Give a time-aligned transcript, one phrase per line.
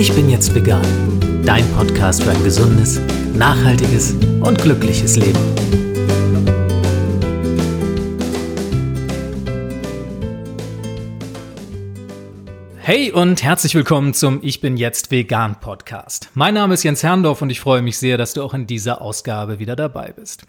[0.00, 0.80] Ich bin jetzt vegan.
[1.44, 2.98] Dein Podcast für ein gesundes,
[3.34, 5.38] nachhaltiges und glückliches Leben.
[12.78, 16.30] Hey und herzlich willkommen zum Ich bin jetzt vegan Podcast.
[16.32, 19.02] Mein Name ist Jens Herrndorf und ich freue mich sehr, dass du auch in dieser
[19.02, 20.44] Ausgabe wieder dabei bist.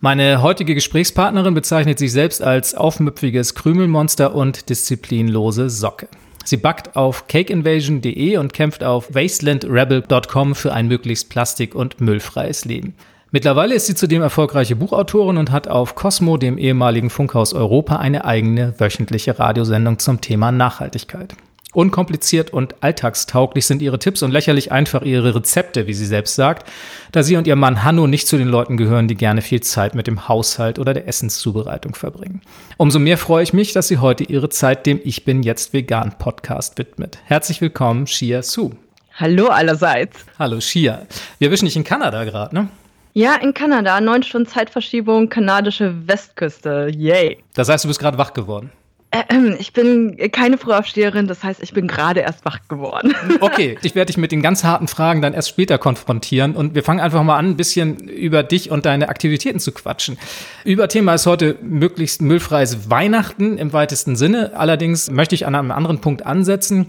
[0.00, 6.08] Meine heutige Gesprächspartnerin bezeichnet sich selbst als aufmüpfiges Krümelmonster und disziplinlose Socke.
[6.48, 12.94] Sie backt auf cakeinvasion.de und kämpft auf wastelandrebel.com für ein möglichst plastik- und müllfreies Leben.
[13.30, 18.24] Mittlerweile ist sie zudem erfolgreiche Buchautorin und hat auf Cosmo, dem ehemaligen Funkhaus Europa, eine
[18.24, 21.36] eigene wöchentliche Radiosendung zum Thema Nachhaltigkeit.
[21.78, 26.68] Unkompliziert und alltagstauglich sind ihre Tipps und lächerlich einfach ihre Rezepte, wie sie selbst sagt,
[27.12, 29.94] da sie und ihr Mann Hanno nicht zu den Leuten gehören, die gerne viel Zeit
[29.94, 32.42] mit dem Haushalt oder der Essenszubereitung verbringen.
[32.78, 36.18] Umso mehr freue ich mich, dass sie heute ihre Zeit dem Ich bin jetzt vegan
[36.18, 37.18] Podcast widmet.
[37.26, 38.72] Herzlich willkommen, Shia Su.
[39.14, 40.26] Hallo allerseits.
[40.36, 41.06] Hallo Shia.
[41.38, 42.68] Wir wischen dich in Kanada gerade, ne?
[43.14, 46.90] Ja, in Kanada, neun Stunden Zeitverschiebung, kanadische Westküste.
[46.92, 47.38] Yay.
[47.54, 48.72] Das heißt, du bist gerade wach geworden.
[49.10, 53.14] Äh, ich bin keine Frühaufsteherin, das heißt, ich bin gerade erst wach geworden.
[53.40, 56.82] Okay, ich werde dich mit den ganz harten Fragen dann erst später konfrontieren und wir
[56.82, 60.18] fangen einfach mal an, ein bisschen über dich und deine Aktivitäten zu quatschen.
[60.64, 64.52] Überthema ist heute möglichst müllfreies Weihnachten im weitesten Sinne.
[64.54, 66.88] Allerdings möchte ich an einem anderen Punkt ansetzen.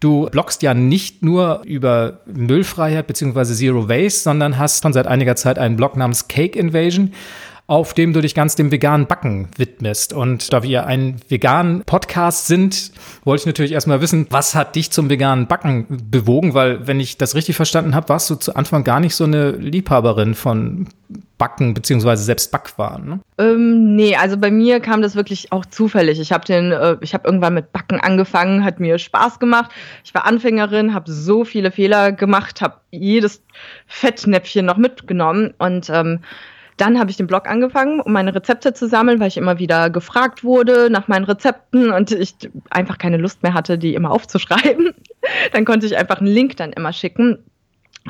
[0.00, 3.44] Du bloggst ja nicht nur über Müllfreiheit bzw.
[3.44, 7.12] Zero Waste, sondern hast schon seit einiger Zeit einen Blog namens Cake Invasion
[7.68, 10.14] auf dem du dich ganz dem veganen Backen widmest.
[10.14, 12.92] Und da wir ein veganen Podcast sind,
[13.24, 16.54] wollte ich natürlich erstmal wissen, was hat dich zum veganen Backen bewogen?
[16.54, 19.50] Weil, wenn ich das richtig verstanden habe, warst du zu Anfang gar nicht so eine
[19.50, 20.88] Liebhaberin von
[21.36, 23.06] Backen beziehungsweise selbst Backwaren.
[23.06, 23.20] Ne?
[23.36, 26.20] Ähm, nee, also bei mir kam das wirklich auch zufällig.
[26.20, 29.70] Ich habe den, äh, ich habe irgendwann mit Backen angefangen, hat mir Spaß gemacht.
[30.04, 33.42] Ich war Anfängerin, habe so viele Fehler gemacht, habe jedes
[33.86, 36.20] Fettnäpfchen noch mitgenommen und ähm,
[36.78, 39.90] dann habe ich den Blog angefangen, um meine Rezepte zu sammeln, weil ich immer wieder
[39.90, 42.34] gefragt wurde nach meinen Rezepten und ich
[42.70, 44.94] einfach keine Lust mehr hatte, die immer aufzuschreiben.
[45.52, 47.38] dann konnte ich einfach einen Link dann immer schicken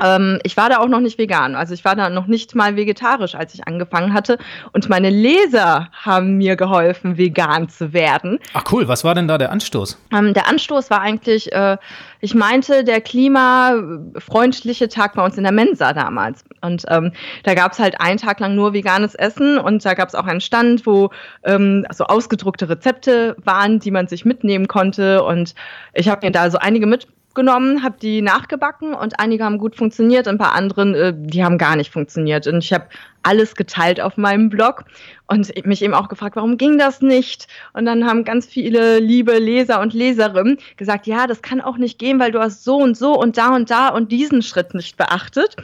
[0.01, 2.75] ähm, ich war da auch noch nicht vegan, also ich war da noch nicht mal
[2.75, 4.37] vegetarisch, als ich angefangen hatte.
[4.73, 8.39] Und meine Leser haben mir geholfen, vegan zu werden.
[8.53, 9.97] Ach cool, was war denn da der Anstoß?
[10.13, 11.77] Ähm, der Anstoß war eigentlich, äh,
[12.21, 16.43] ich meinte, der klimafreundliche Tag bei uns in der Mensa damals.
[16.61, 17.11] Und ähm,
[17.43, 20.25] da gab es halt einen Tag lang nur veganes Essen und da gab es auch
[20.25, 21.09] einen Stand, wo
[21.43, 25.23] ähm, so ausgedruckte Rezepte waren, die man sich mitnehmen konnte.
[25.23, 25.55] Und
[25.93, 29.75] ich habe mir da so einige mit genommen, habe die nachgebacken und einige haben gut
[29.75, 32.47] funktioniert, ein paar anderen, äh, die haben gar nicht funktioniert.
[32.47, 32.87] Und ich habe
[33.23, 34.85] alles geteilt auf meinem Blog
[35.27, 37.47] und mich eben auch gefragt, warum ging das nicht?
[37.73, 41.99] Und dann haben ganz viele liebe Leser und Leserinnen gesagt, ja, das kann auch nicht
[41.99, 44.97] gehen, weil du hast so und so und da und da und diesen Schritt nicht
[44.97, 45.55] beachtet.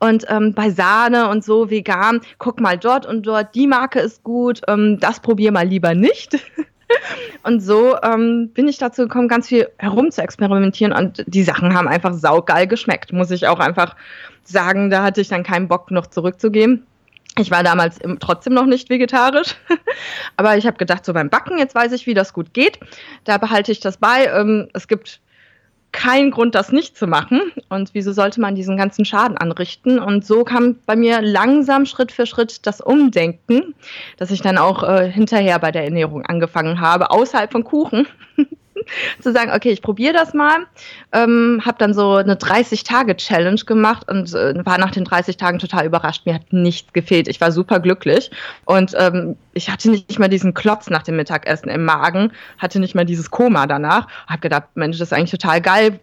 [0.00, 4.22] Und ähm, bei Sahne und so vegan, guck mal dort und dort, die Marke ist
[4.22, 6.38] gut, ähm, das probier mal lieber nicht.
[7.42, 11.74] Und so ähm, bin ich dazu gekommen, ganz viel herum zu experimentieren und die Sachen
[11.74, 13.96] haben einfach saugeil geschmeckt, muss ich auch einfach
[14.44, 14.90] sagen.
[14.90, 16.86] Da hatte ich dann keinen Bock, noch zurückzugehen.
[17.38, 19.56] Ich war damals trotzdem noch nicht vegetarisch,
[20.36, 22.78] aber ich habe gedacht, so beim Backen, jetzt weiß ich, wie das gut geht.
[23.24, 24.26] Da behalte ich das bei.
[24.26, 25.20] Ähm, es gibt
[25.92, 27.52] kein Grund, das nicht zu machen.
[27.68, 29.98] Und wieso sollte man diesen ganzen Schaden anrichten?
[29.98, 33.74] Und so kam bei mir langsam Schritt für Schritt das Umdenken,
[34.16, 38.08] dass ich dann auch äh, hinterher bei der Ernährung angefangen habe, außerhalb von Kuchen.
[39.20, 40.66] zu sagen, okay, ich probiere das mal.
[41.12, 45.86] Ähm, habe dann so eine 30-Tage-Challenge gemacht und äh, war nach den 30 Tagen total
[45.86, 46.26] überrascht.
[46.26, 47.28] Mir hat nichts gefehlt.
[47.28, 48.30] Ich war super glücklich
[48.64, 52.94] und ähm, ich hatte nicht mal diesen Klotz nach dem Mittagessen im Magen, hatte nicht
[52.94, 54.08] mal dieses Koma danach.
[54.26, 56.00] Habe gedacht, Mensch, das ist eigentlich total geil.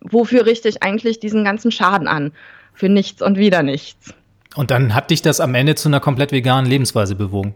[0.00, 2.32] Wofür richte ich eigentlich diesen ganzen Schaden an?
[2.74, 4.14] Für nichts und wieder nichts.
[4.54, 7.54] Und dann hat dich das am Ende zu einer komplett veganen Lebensweise bewogen.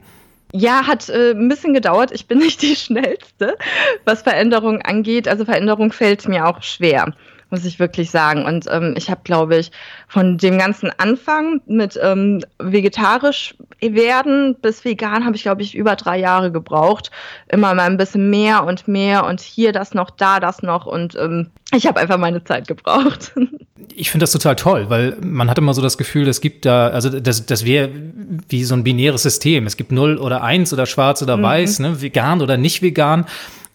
[0.52, 2.10] Ja, hat äh, ein bisschen gedauert.
[2.12, 3.56] Ich bin nicht die schnellste,
[4.04, 5.28] was Veränderung angeht.
[5.28, 7.14] Also Veränderung fällt mir auch schwer,
[7.50, 8.44] muss ich wirklich sagen.
[8.44, 9.70] Und ähm, ich habe, glaube ich,
[10.08, 15.96] von dem ganzen Anfang mit ähm, vegetarisch werden bis vegan habe ich, glaube ich, über
[15.96, 17.10] drei Jahre gebraucht.
[17.48, 20.86] Immer mal ein bisschen mehr und mehr und hier das noch, da das noch.
[20.86, 23.32] Und ähm, ich habe einfach meine Zeit gebraucht.
[23.96, 26.88] Ich finde das total toll, weil man hat immer so das Gefühl, es gibt da,
[26.88, 27.90] also das, das wäre
[28.48, 29.66] wie so ein binäres System.
[29.66, 31.42] Es gibt null oder eins oder schwarz oder mhm.
[31.42, 33.26] weiß, ne, vegan oder nicht vegan.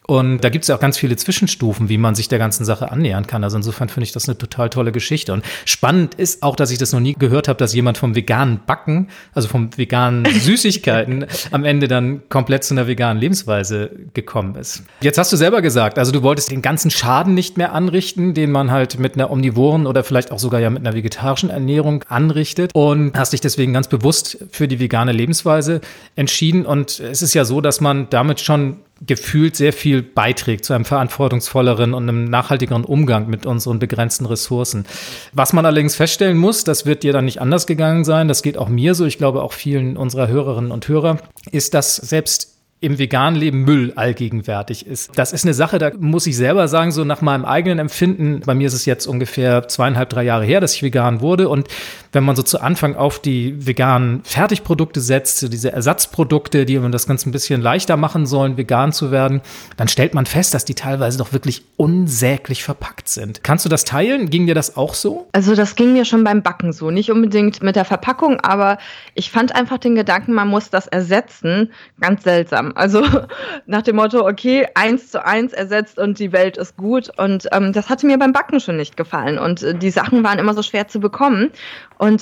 [0.07, 2.91] Und da gibt es ja auch ganz viele Zwischenstufen, wie man sich der ganzen Sache
[2.91, 3.43] annähern kann.
[3.43, 5.33] Also insofern finde ich das eine total tolle Geschichte.
[5.33, 8.59] Und spannend ist auch, dass ich das noch nie gehört habe, dass jemand vom veganen
[8.65, 14.83] Backen, also vom veganen Süßigkeiten, am Ende dann komplett zu einer veganen Lebensweise gekommen ist.
[15.01, 18.51] Jetzt hast du selber gesagt, also du wolltest den ganzen Schaden nicht mehr anrichten, den
[18.51, 22.71] man halt mit einer omnivoren oder vielleicht auch sogar ja mit einer vegetarischen Ernährung anrichtet
[22.73, 25.81] und hast dich deswegen ganz bewusst für die vegane Lebensweise
[26.15, 26.65] entschieden.
[26.65, 30.85] Und es ist ja so, dass man damit schon gefühlt sehr viel beiträgt zu einem
[30.85, 34.85] verantwortungsvolleren und einem nachhaltigeren Umgang mit unseren begrenzten Ressourcen.
[35.33, 38.57] Was man allerdings feststellen muss, das wird dir dann nicht anders gegangen sein, das geht
[38.57, 41.17] auch mir so, ich glaube auch vielen unserer Hörerinnen und Hörer,
[41.51, 45.11] ist, dass selbst im veganen Leben Müll allgegenwärtig ist.
[45.15, 48.53] Das ist eine Sache, da muss ich selber sagen, so nach meinem eigenen Empfinden, bei
[48.53, 51.67] mir ist es jetzt ungefähr zweieinhalb, drei Jahre her, dass ich vegan wurde und
[52.15, 56.91] wenn man so zu Anfang auf die veganen Fertigprodukte setzt, so diese Ersatzprodukte, die man
[56.91, 59.41] das Ganze ein bisschen leichter machen sollen, vegan zu werden,
[59.77, 63.43] dann stellt man fest, dass die teilweise doch wirklich unsäglich verpackt sind.
[63.43, 64.29] Kannst du das teilen?
[64.29, 65.27] Ging dir das auch so?
[65.33, 68.77] Also das ging mir schon beim Backen so, nicht unbedingt mit der Verpackung, aber
[69.13, 72.71] ich fand einfach den Gedanken, man muss das ersetzen, ganz seltsam.
[72.75, 73.03] Also
[73.65, 77.11] nach dem Motto, okay, eins zu eins ersetzt und die Welt ist gut.
[77.17, 79.37] Und ähm, das hatte mir beim Backen schon nicht gefallen.
[79.37, 81.51] Und äh, die Sachen waren immer so schwer zu bekommen.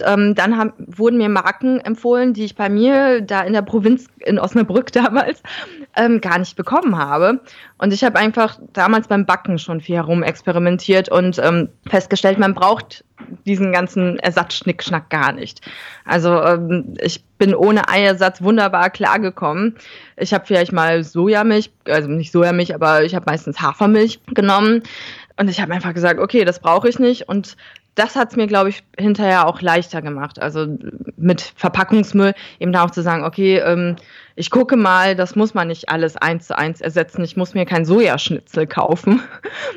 [0.05, 4.07] Ähm, dann haben, wurden mir Marken empfohlen, die ich bei mir da in der Provinz
[4.19, 5.41] in Osnabrück damals
[5.95, 7.41] ähm, gar nicht bekommen habe.
[7.77, 12.53] Und ich habe einfach damals beim Backen schon viel herum experimentiert und ähm, festgestellt, man
[12.53, 13.03] braucht
[13.45, 15.61] diesen ganzen Ersatzschnickschnack gar nicht.
[16.05, 19.75] Also ähm, ich bin ohne Eiersatz wunderbar klargekommen.
[20.17, 24.83] Ich habe vielleicht mal Sojamilch, also nicht Sojamilch, aber ich habe meistens Hafermilch genommen.
[25.37, 27.27] Und ich habe einfach gesagt, okay, das brauche ich nicht.
[27.27, 27.57] Und
[27.95, 30.41] das hat es mir, glaube ich, hinterher auch leichter gemacht.
[30.41, 30.67] Also
[31.17, 33.95] mit Verpackungsmüll eben auch zu sagen, okay, ähm,
[34.35, 37.23] ich gucke mal, das muss man nicht alles eins zu eins ersetzen.
[37.23, 39.21] Ich muss mir kein Sojaschnitzel kaufen.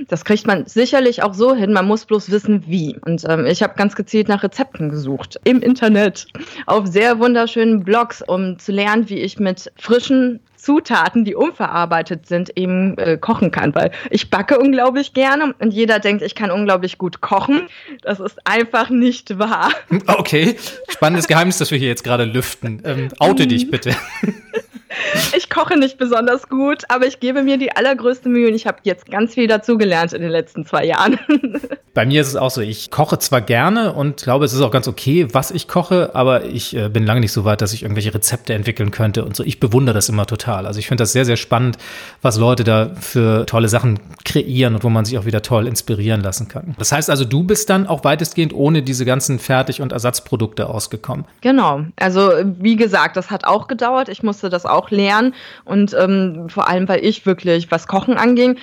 [0.08, 1.72] Das kriegt man sicherlich auch so hin.
[1.72, 2.96] Man muss bloß wissen, wie.
[3.04, 6.26] Und ähm, ich habe ganz gezielt nach Rezepten gesucht im Internet,
[6.66, 12.50] auf sehr wunderschönen Blogs, um zu lernen, wie ich mit frischen Zutaten, die unverarbeitet sind,
[12.58, 13.72] eben äh, kochen kann.
[13.76, 17.68] Weil ich backe unglaublich gerne und jeder denkt, ich kann unglaublich gut kochen.
[18.02, 19.70] Das ist einfach nicht wahr.
[20.08, 20.56] Okay,
[20.88, 22.82] spannendes Geheimnis, das wir hier jetzt gerade lüften.
[22.84, 23.94] Ähm, oute dich bitte.
[25.56, 28.76] Ich koche nicht besonders gut, aber ich gebe mir die allergrößte Mühe und ich habe
[28.82, 31.18] jetzt ganz viel dazugelernt in den letzten zwei Jahren.
[31.94, 34.70] Bei mir ist es auch so, ich koche zwar gerne und glaube, es ist auch
[34.70, 37.84] ganz okay, was ich koche, aber ich äh, bin lange nicht so weit, dass ich
[37.84, 39.42] irgendwelche Rezepte entwickeln könnte und so.
[39.44, 40.66] Ich bewundere das immer total.
[40.66, 41.78] Also ich finde das sehr, sehr spannend,
[42.20, 46.20] was Leute da für tolle Sachen kreieren und wo man sich auch wieder toll inspirieren
[46.20, 46.74] lassen kann.
[46.78, 51.24] Das heißt also, du bist dann auch weitestgehend ohne diese ganzen Fertig- und Ersatzprodukte ausgekommen.
[51.40, 51.86] Genau.
[51.98, 52.30] Also
[52.60, 54.10] wie gesagt, das hat auch gedauert.
[54.10, 55.32] Ich musste das auch lernen
[55.64, 58.58] und ähm, vor allem, weil ich wirklich, was Kochen anging,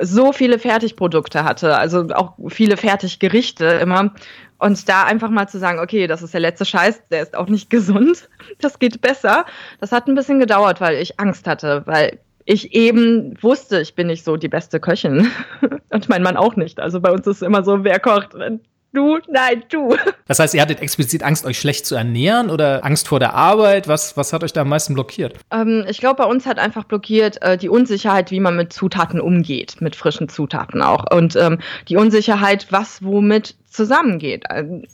[0.00, 4.12] so viele Fertigprodukte hatte, also auch viele Fertiggerichte immer.
[4.58, 7.48] Und da einfach mal zu sagen, okay, das ist der letzte Scheiß, der ist auch
[7.48, 8.28] nicht gesund,
[8.60, 9.44] das geht besser.
[9.80, 14.06] Das hat ein bisschen gedauert, weil ich Angst hatte, weil ich eben wusste, ich bin
[14.06, 15.30] nicht so die beste Köchin.
[15.90, 16.78] Und mein Mann auch nicht.
[16.78, 18.34] Also bei uns ist immer so, wer kocht,
[18.92, 19.96] du, nein, du.
[20.28, 23.86] Das heißt, ihr hattet explizit Angst, euch schlecht zu ernähren oder Angst vor der Arbeit?
[23.86, 25.38] Was, was hat euch da am meisten blockiert?
[25.52, 29.20] Ähm, ich glaube, bei uns hat einfach blockiert äh, die Unsicherheit, wie man mit Zutaten
[29.20, 31.04] umgeht, mit frischen Zutaten auch.
[31.12, 34.44] Und ähm, die Unsicherheit, was womit zusammengeht.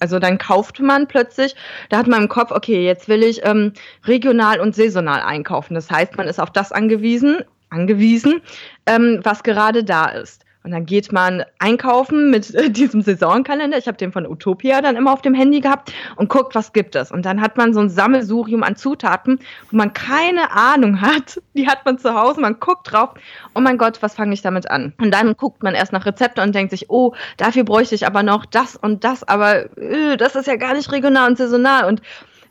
[0.00, 1.54] Also dann kauft man plötzlich,
[1.88, 3.72] da hat man im Kopf, okay, jetzt will ich ähm,
[4.04, 5.74] regional und saisonal einkaufen.
[5.74, 7.38] Das heißt, man ist auf das angewiesen,
[7.70, 8.42] angewiesen,
[8.86, 10.44] ähm, was gerade da ist.
[10.64, 13.78] Und dann geht man einkaufen mit äh, diesem Saisonkalender.
[13.78, 16.94] Ich habe den von Utopia dann immer auf dem Handy gehabt und guckt, was gibt
[16.94, 17.10] es.
[17.10, 19.40] Und dann hat man so ein Sammelsurium an Zutaten,
[19.70, 21.40] wo man keine Ahnung hat.
[21.54, 23.10] Die hat man zu Hause, man guckt drauf.
[23.54, 24.92] Oh mein Gott, was fange ich damit an?
[24.98, 28.22] Und dann guckt man erst nach Rezepten und denkt sich, oh, dafür bräuchte ich aber
[28.22, 31.84] noch das und das, aber äh, das ist ja gar nicht regional und saisonal.
[31.86, 32.02] Und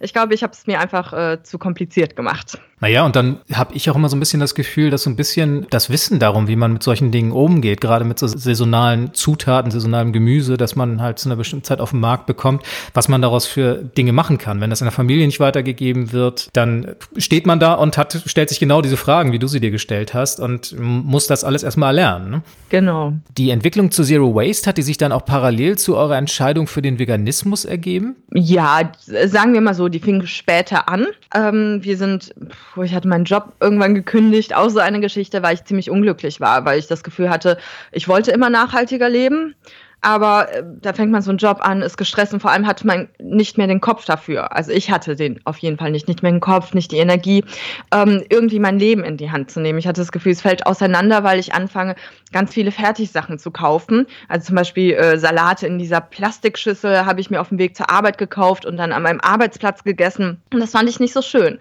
[0.02, 2.60] ich glaube, ich habe es mir einfach äh, zu kompliziert gemacht.
[2.82, 5.16] Naja, und dann habe ich auch immer so ein bisschen das Gefühl, dass so ein
[5.16, 9.70] bisschen das Wissen darum, wie man mit solchen Dingen umgeht, gerade mit so saisonalen Zutaten,
[9.70, 12.64] saisonalem Gemüse, dass man halt zu einer bestimmten Zeit auf dem Markt bekommt,
[12.96, 14.62] was man daraus für Dinge machen kann.
[14.62, 18.50] Wenn das in der Familie nicht weitergegeben wird, dann steht man da und hat, stellt
[18.50, 21.94] sich genau diese Fragen, wie du sie dir gestellt hast und muss das alles erstmal
[21.94, 22.32] lernen.
[22.32, 22.42] Ne?
[22.70, 23.14] Genau.
[23.38, 26.82] Die Entwicklung zu Zero Waste, hat die sich dann auch parallel zu eurer Entscheidung für
[26.82, 28.16] den Veganismus ergeben?
[28.34, 28.92] Ja,
[29.28, 31.08] sagen wir mal so, die fing später an.
[31.34, 32.34] Ähm, wir sind
[32.82, 36.66] ich hatte meinen Job irgendwann gekündigt, auch so eine Geschichte, weil ich ziemlich unglücklich war,
[36.66, 37.58] weil ich das Gefühl hatte,
[37.92, 39.56] ich wollte immer nachhaltiger leben.
[40.02, 42.84] Aber äh, da fängt man so einen Job an, ist gestresst und vor allem hat
[42.84, 44.56] man nicht mehr den Kopf dafür.
[44.56, 47.46] Also ich hatte den auf jeden Fall nicht, nicht mehr den Kopf, nicht die Energie,
[47.94, 49.78] ähm, irgendwie mein Leben in die Hand zu nehmen.
[49.78, 51.96] Ich hatte das Gefühl, es fällt auseinander, weil ich anfange,
[52.34, 54.08] ganz viele Fertigsachen zu kaufen.
[54.28, 57.92] Also zum Beispiel äh, Salate in dieser Plastikschüssel habe ich mir auf dem Weg zur
[57.92, 60.42] Arbeit gekauft und dann an meinem Arbeitsplatz gegessen.
[60.52, 61.60] Und das fand ich nicht so schön.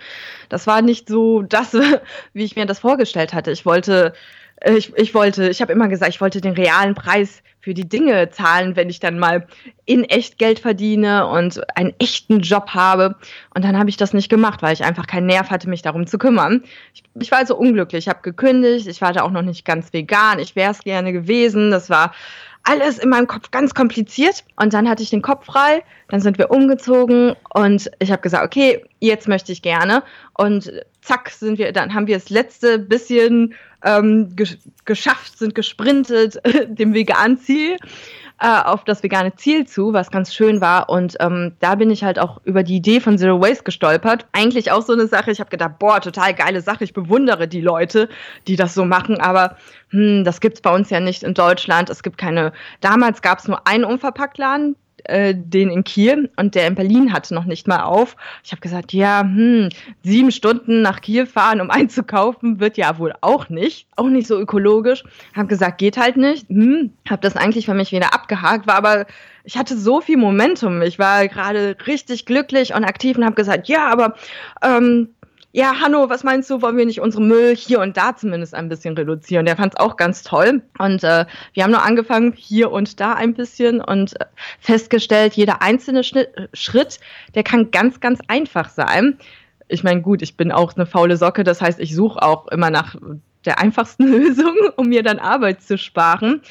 [0.48, 1.74] Das war nicht so das,
[2.32, 3.50] wie ich mir das vorgestellt hatte.
[3.50, 4.14] Ich wollte
[4.60, 7.88] äh, ich, ich wollte, ich habe immer gesagt, ich wollte den realen Preis für die
[7.88, 9.46] Dinge zahlen, wenn ich dann mal
[9.84, 13.16] in echt Geld verdiene und einen echten Job habe.
[13.54, 16.06] Und dann habe ich das nicht gemacht, weil ich einfach keinen Nerv hatte, mich darum
[16.06, 16.62] zu kümmern.
[16.94, 19.92] Ich, ich war also unglücklich, ich habe gekündigt, ich war da auch noch nicht ganz
[19.92, 21.70] vegan, ich wäre es gerne gewesen.
[21.70, 22.14] Das war
[22.62, 24.44] alles in meinem Kopf ganz kompliziert.
[24.56, 28.44] Und dann hatte ich den Kopf frei, dann sind wir umgezogen und ich habe gesagt,
[28.44, 30.02] okay, jetzt möchte ich gerne.
[30.34, 34.46] Und zack, sind wir, dann haben wir das letzte bisschen ähm, ge
[34.84, 37.76] geschafft, sind gesprintet dem veganen Ziel
[38.40, 40.88] äh, auf das vegane Ziel zu, was ganz schön war.
[40.88, 44.26] Und ähm, da bin ich halt auch über die Idee von Zero Waste gestolpert.
[44.32, 45.30] Eigentlich auch so eine Sache.
[45.30, 46.84] Ich habe gedacht, boah, total geile Sache.
[46.84, 48.08] Ich bewundere die Leute,
[48.48, 49.20] die das so machen.
[49.20, 49.56] Aber
[49.90, 51.90] hm, das gibt's bei uns ja nicht in Deutschland.
[51.90, 52.52] Es gibt keine.
[52.80, 57.34] Damals gab es nur einen Unverpacktladen äh, den in Kiel und der in Berlin hatte
[57.34, 58.16] noch nicht mal auf.
[58.44, 59.68] Ich habe gesagt, ja, hm,
[60.02, 63.86] sieben Stunden nach Kiel fahren, um einzukaufen, wird ja wohl auch nicht.
[63.96, 65.04] Auch nicht so ökologisch.
[65.34, 66.48] Habe gesagt, geht halt nicht.
[66.48, 69.06] Hm, habe das eigentlich für mich wieder abgehakt, war aber
[69.44, 70.82] ich hatte so viel Momentum.
[70.82, 74.14] Ich war gerade richtig glücklich und aktiv und habe gesagt, ja, aber
[74.62, 75.08] ähm,
[75.52, 78.68] ja, Hanno, was meinst du, wollen wir nicht unseren Müll hier und da zumindest ein
[78.68, 79.46] bisschen reduzieren?
[79.46, 80.62] Der fand es auch ganz toll.
[80.78, 84.26] Und äh, wir haben nur angefangen, hier und da ein bisschen und äh,
[84.60, 87.00] festgestellt, jeder einzelne Schnitt, Schritt,
[87.34, 89.18] der kann ganz, ganz einfach sein.
[89.66, 92.70] Ich meine, gut, ich bin auch eine faule Socke, das heißt, ich suche auch immer
[92.70, 92.94] nach
[93.44, 96.42] der einfachsten Lösung, um mir dann Arbeit zu sparen.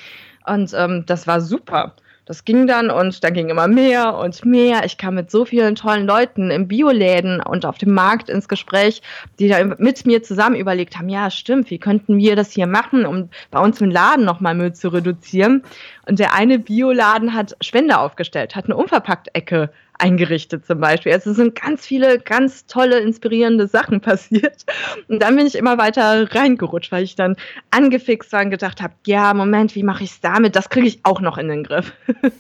[0.46, 1.96] Und ähm, das war super
[2.30, 4.86] das ging dann und dann ging immer mehr und mehr.
[4.86, 9.02] Ich kam mit so vielen tollen Leuten im Bioläden und auf dem Markt ins Gespräch,
[9.40, 13.08] die da mit mir zusammen überlegt haben, ja, stimmt, wie könnten wir das hier machen,
[13.08, 15.64] um bei uns im Laden nochmal Müll zu reduzieren.
[16.08, 21.14] Und der eine Bioladen hat Spende aufgestellt, hat eine Unverpackt-Ecke eingerichtet zum Beispiel.
[21.14, 24.66] Also es sind ganz viele ganz tolle, inspirierende Sachen passiert.
[25.08, 27.36] Und dann bin ich immer weiter reingerutscht, weil ich dann
[27.72, 30.56] angefixt war und gedacht habe, ja, Moment, wie mache ich es damit?
[30.56, 31.94] Das kriege ich auch noch in den Griff.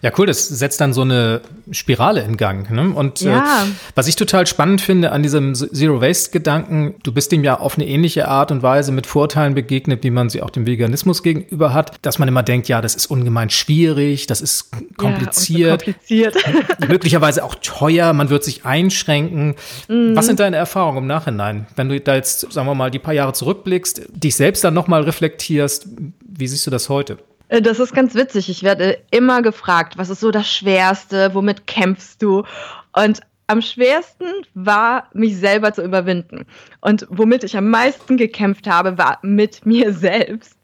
[0.00, 1.40] Ja, cool, das setzt dann so eine
[1.72, 2.70] Spirale in Gang.
[2.70, 2.90] Ne?
[2.90, 3.64] Und äh, ja.
[3.64, 7.86] äh, was ich total spannend finde an diesem Zero-Waste-Gedanken, du bist dem ja auf eine
[7.86, 11.96] ähnliche Art und Weise mit Vorteilen begegnet, wie man sie auch dem Veganismus gegenüber hat,
[12.02, 16.36] dass man immer denkt, ja, das ist ungemein schwierig, das ist kompliziert, ja, kompliziert.
[16.88, 19.56] möglicherweise auch teuer, man wird sich einschränken.
[19.88, 20.16] Mhm.
[20.16, 23.14] Was sind deine Erfahrungen im Nachhinein, wenn du da jetzt, sagen wir mal, die paar
[23.14, 25.88] Jahre zurückblickst, dich selbst dann nochmal reflektierst,
[26.26, 27.18] wie siehst du das heute?
[27.48, 28.48] Äh, das ist ganz witzig.
[28.48, 32.44] Ich werde immer gefragt, was ist so das Schwerste, womit kämpfst du?
[32.92, 36.44] Und am schwersten war, mich selber zu überwinden.
[36.82, 40.54] Und womit ich am meisten gekämpft habe, war mit mir selbst.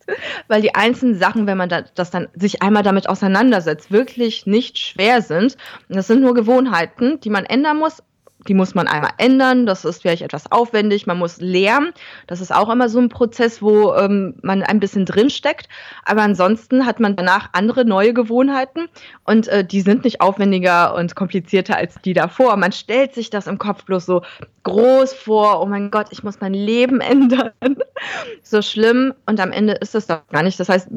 [0.48, 5.22] Weil die einzelnen Sachen, wenn man das dann sich einmal damit auseinandersetzt, wirklich nicht schwer
[5.22, 5.56] sind.
[5.88, 8.02] Und das sind nur Gewohnheiten, die man ändern muss,
[8.48, 11.92] die muss man einmal ändern, das ist vielleicht etwas aufwendig, man muss lernen.
[12.26, 15.68] Das ist auch immer so ein Prozess, wo ähm, man ein bisschen drinsteckt.
[16.04, 18.88] Aber ansonsten hat man danach andere neue Gewohnheiten
[19.24, 22.56] und äh, die sind nicht aufwendiger und komplizierter als die davor.
[22.56, 24.22] Man stellt sich das im Kopf bloß so
[24.64, 27.52] groß vor, oh mein Gott, ich muss mein Leben ändern.
[28.42, 30.58] so schlimm und am Ende ist es doch gar nicht.
[30.60, 30.88] Das heißt,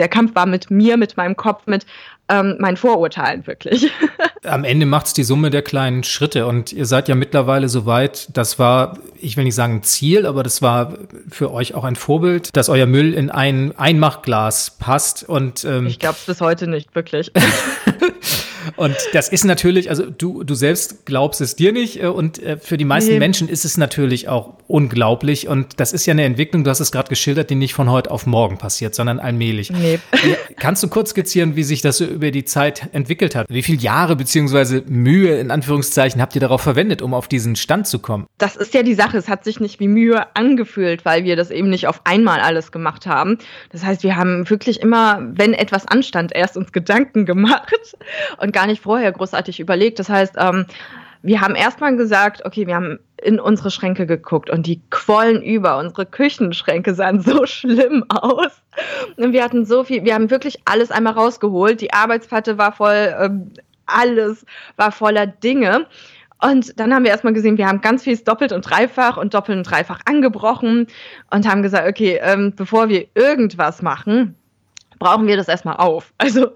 [0.00, 1.86] der Kampf war mit mir, mit meinem Kopf, mit
[2.28, 3.90] ähm, meinen Vorurteilen wirklich.
[4.44, 7.86] Am Ende macht es die Summe der kleinen Schritte und ihr seid ja mittlerweile so
[7.86, 10.94] weit, das war, ich will nicht sagen ein Ziel, aber das war
[11.28, 15.98] für euch auch ein Vorbild, dass euer Müll in ein Einmachglas passt und ähm, ich
[15.98, 17.30] glaube es bis heute nicht wirklich.
[18.76, 22.56] Und das ist natürlich, also du, du selbst glaubst es dir nicht äh, und äh,
[22.58, 23.18] für die meisten nee.
[23.18, 26.92] Menschen ist es natürlich auch unglaublich und das ist ja eine Entwicklung, du hast es
[26.92, 29.70] gerade geschildert, die nicht von heute auf morgen passiert, sondern allmählich.
[29.70, 29.98] Nee.
[30.56, 33.46] Kannst du kurz skizzieren, wie sich das so über die Zeit entwickelt hat?
[33.48, 37.86] Wie viele Jahre beziehungsweise Mühe in Anführungszeichen habt ihr darauf verwendet, um auf diesen Stand
[37.86, 38.26] zu kommen?
[38.38, 41.50] Das ist ja die Sache, es hat sich nicht wie Mühe angefühlt, weil wir das
[41.50, 43.38] eben nicht auf einmal alles gemacht haben.
[43.70, 47.96] Das heißt, wir haben wirklich immer, wenn etwas anstand, erst uns Gedanken gemacht
[48.38, 49.98] und gar nicht vorher großartig überlegt.
[49.98, 50.66] Das heißt, ähm,
[51.22, 55.78] wir haben erstmal gesagt, okay, wir haben in unsere Schränke geguckt und die quollen über.
[55.78, 58.62] Unsere Küchenschränke sahen so schlimm aus.
[59.16, 61.80] Und wir hatten so viel, wir haben wirklich alles einmal rausgeholt.
[61.80, 63.50] Die Arbeitsplatte war voll, ähm,
[63.86, 65.86] alles war voller Dinge.
[66.42, 69.58] Und dann haben wir erstmal gesehen, wir haben ganz viel doppelt und dreifach und doppelt
[69.58, 70.86] und dreifach angebrochen
[71.30, 74.36] und haben gesagt, okay, ähm, bevor wir irgendwas machen,
[75.00, 76.12] brauchen wir das erstmal auf.
[76.30, 76.50] Also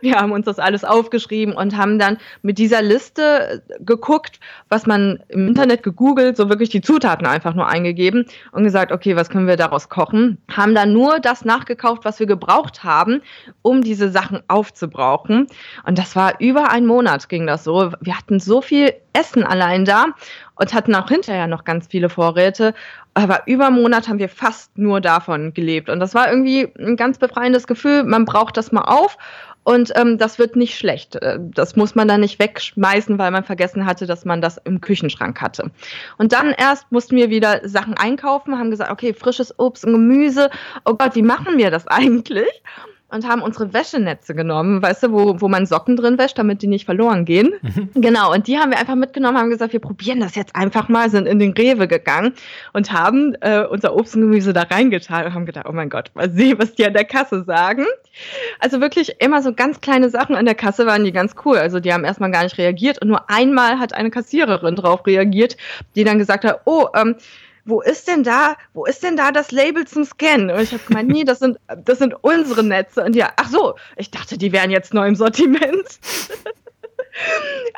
[0.00, 5.20] wir haben uns das alles aufgeschrieben und haben dann mit dieser Liste geguckt, was man
[5.28, 9.46] im Internet gegoogelt, so wirklich die Zutaten einfach nur eingegeben und gesagt, okay, was können
[9.46, 10.38] wir daraus kochen?
[10.50, 13.22] Haben dann nur das nachgekauft, was wir gebraucht haben,
[13.62, 15.46] um diese Sachen aufzubrauchen.
[15.84, 17.92] Und das war über einen Monat ging das so.
[18.00, 20.06] Wir hatten so viel Essen allein da
[20.54, 22.74] und hatten auch hinterher noch ganz viele Vorräte.
[23.20, 25.90] Aber über einen Monat haben wir fast nur davon gelebt.
[25.90, 28.04] Und das war irgendwie ein ganz befreiendes Gefühl.
[28.04, 29.18] Man braucht das mal auf
[29.62, 31.16] und ähm, das wird nicht schlecht.
[31.16, 34.80] Äh, das muss man dann nicht wegschmeißen, weil man vergessen hatte, dass man das im
[34.80, 35.70] Küchenschrank hatte.
[36.16, 40.50] Und dann erst mussten wir wieder Sachen einkaufen, haben gesagt, okay, frisches Obst und Gemüse.
[40.86, 42.62] Oh Gott, wie machen wir das eigentlich?
[43.10, 46.66] Und haben unsere Wäschenetze genommen, weißt du, wo, wo man Socken drin wäscht, damit die
[46.66, 47.54] nicht verloren gehen.
[47.62, 47.90] Mhm.
[47.94, 51.10] Genau, und die haben wir einfach mitgenommen, haben gesagt, wir probieren das jetzt einfach mal,
[51.10, 52.34] sind in den Rewe gegangen
[52.72, 56.10] und haben äh, unser Obst und Gemüse da reingetan und haben gedacht, oh mein Gott,
[56.14, 57.84] mal sehen, was die an der Kasse sagen.
[58.58, 61.58] Also wirklich immer so ganz kleine Sachen an der Kasse waren die ganz cool.
[61.58, 65.56] Also die haben erstmal gar nicht reagiert und nur einmal hat eine Kassiererin drauf reagiert,
[65.96, 67.16] die dann gesagt hat, oh, ähm,
[67.70, 70.50] wo ist denn da, wo ist denn da das Label zum Scannen?
[70.50, 73.04] Und ich habe gemeint, nee, das sind, das sind unsere Netze.
[73.04, 75.62] Und ja, ach so, ich dachte, die wären jetzt neu im Sortiment.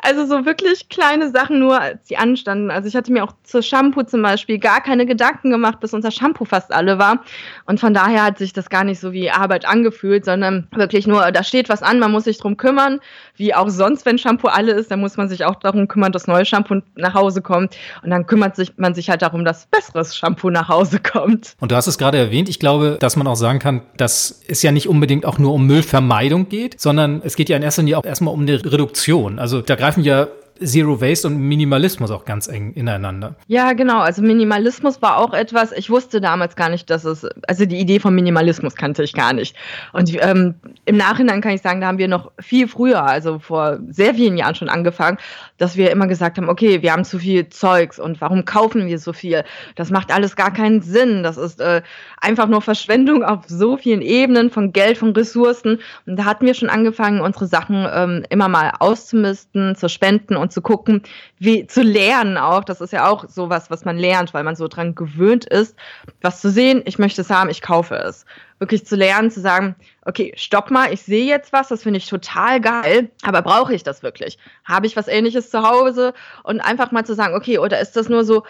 [0.01, 2.71] Also so wirklich kleine Sachen nur, als die anstanden.
[2.71, 6.11] Also ich hatte mir auch zur Shampoo zum Beispiel gar keine Gedanken gemacht, bis unser
[6.11, 7.23] Shampoo fast alle war.
[7.65, 11.31] Und von daher hat sich das gar nicht so wie Arbeit angefühlt, sondern wirklich nur,
[11.31, 12.99] da steht was an, man muss sich drum kümmern.
[13.35, 16.27] Wie auch sonst, wenn Shampoo alle ist, dann muss man sich auch darum kümmern, dass
[16.27, 17.77] neues Shampoo nach Hause kommt.
[18.03, 21.55] Und dann kümmert sich man sich halt darum, dass besseres Shampoo nach Hause kommt.
[21.61, 24.61] Und du hast es gerade erwähnt, ich glaube, dass man auch sagen kann, dass es
[24.63, 27.99] ja nicht unbedingt auch nur um Müllvermeidung geht, sondern es geht ja in erster Linie
[27.99, 29.32] auch erstmal um eine Reduktion.
[29.39, 30.27] Also da greifen ja
[30.65, 33.35] Zero Waste und Minimalismus auch ganz eng ineinander.
[33.47, 33.99] Ja, genau.
[33.99, 37.99] Also Minimalismus war auch etwas, ich wusste damals gar nicht, dass es, also die Idee
[37.99, 39.55] von Minimalismus kannte ich gar nicht.
[39.91, 40.55] Und ähm,
[40.85, 44.37] im Nachhinein kann ich sagen, da haben wir noch viel früher, also vor sehr vielen
[44.37, 45.17] Jahren schon angefangen,
[45.57, 48.99] dass wir immer gesagt haben, okay, wir haben zu viel Zeugs und warum kaufen wir
[48.99, 49.43] so viel?
[49.75, 51.23] Das macht alles gar keinen Sinn.
[51.23, 51.81] Das ist äh,
[52.19, 55.79] einfach nur Verschwendung auf so vielen Ebenen von Geld, von Ressourcen.
[56.05, 60.52] Und da hatten wir schon angefangen, unsere Sachen ähm, immer mal auszumisten, zu spenden und
[60.53, 61.03] zu gucken,
[61.39, 62.63] wie zu lernen auch.
[62.63, 65.75] Das ist ja auch sowas, was man lernt, weil man so dran gewöhnt ist,
[66.21, 68.25] was zu sehen, ich möchte es haben, ich kaufe es.
[68.59, 72.07] Wirklich zu lernen, zu sagen, okay, stopp mal, ich sehe jetzt was, das finde ich
[72.07, 74.37] total geil, aber brauche ich das wirklich?
[74.63, 76.13] Habe ich was ähnliches zu Hause?
[76.43, 78.43] Und einfach mal zu sagen, okay, oder ist das nur so,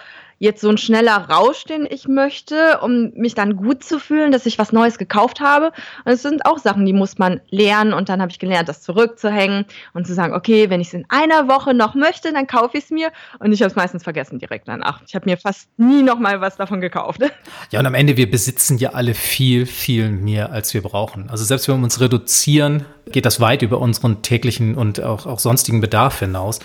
[0.44, 4.46] jetzt so ein schneller Rausch, den ich möchte, um mich dann gut zu fühlen, dass
[4.46, 5.72] ich was Neues gekauft habe.
[6.04, 7.94] Und es sind auch Sachen, die muss man lernen.
[7.94, 11.06] Und dann habe ich gelernt, das zurückzuhängen und zu sagen, okay, wenn ich es in
[11.08, 13.12] einer Woche noch möchte, dann kaufe ich es mir.
[13.40, 15.02] Und ich habe es meistens vergessen direkt danach.
[15.08, 17.22] Ich habe mir fast nie noch mal was davon gekauft.
[17.72, 21.30] Ja, und am Ende, wir besitzen ja alle viel, viel mehr, als wir brauchen.
[21.30, 25.40] Also selbst wenn wir uns reduzieren, geht das weit über unseren täglichen und auch, auch
[25.40, 26.60] sonstigen Bedarf hinaus.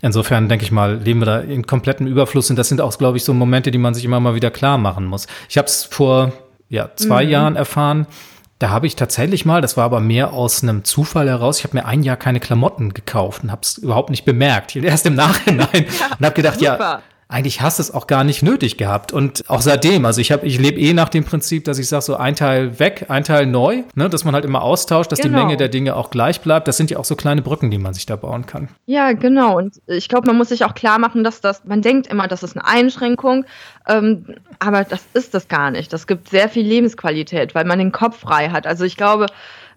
[0.00, 3.16] Insofern denke ich mal, leben wir da in komplettem Überfluss und das sind auch, glaube
[3.16, 5.26] ich, so Momente, die man sich immer mal wieder klar machen muss.
[5.48, 6.32] Ich habe es vor
[6.68, 7.30] ja, zwei mhm.
[7.30, 8.06] Jahren erfahren.
[8.60, 11.76] Da habe ich tatsächlich mal, das war aber mehr aus einem Zufall heraus, ich habe
[11.76, 14.74] mir ein Jahr keine Klamotten gekauft und habe es überhaupt nicht bemerkt.
[14.74, 16.78] Erst im Nachhinein ja, und habe gedacht, super.
[16.78, 19.12] ja, eigentlich hast du es auch gar nicht nötig gehabt.
[19.12, 22.02] Und auch seitdem, also ich habe, ich lebe eh nach dem Prinzip, dass ich sage,
[22.02, 25.36] so ein Teil weg, ein Teil neu, ne, dass man halt immer austauscht, dass genau.
[25.36, 26.68] die Menge der Dinge auch gleich bleibt.
[26.68, 28.68] Das sind ja auch so kleine Brücken, die man sich da bauen kann.
[28.86, 29.58] Ja, genau.
[29.58, 32.42] Und ich glaube, man muss sich auch klar machen, dass das, man denkt immer, das
[32.42, 33.44] ist eine Einschränkung,
[33.86, 34.24] ähm,
[34.58, 35.92] aber das ist das gar nicht.
[35.92, 38.66] Das gibt sehr viel Lebensqualität, weil man den Kopf frei hat.
[38.66, 39.26] Also ich glaube,